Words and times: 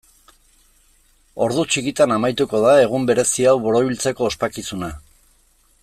Ordu 1.47 1.65
txikitan 1.73 2.15
amaituko 2.15 2.63
da 2.65 2.73
egun 2.87 3.05
berezi 3.11 3.47
hau 3.51 3.55
borobiltzeko 3.67 4.27
ospakizuna. 4.31 4.91